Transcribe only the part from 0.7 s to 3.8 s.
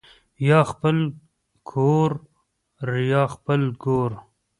خپل کورریا خپل